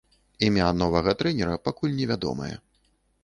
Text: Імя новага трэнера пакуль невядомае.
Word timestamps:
Імя 0.45 0.69
новага 0.81 1.13
трэнера 1.19 1.59
пакуль 1.69 1.95
невядомае. 1.99 2.53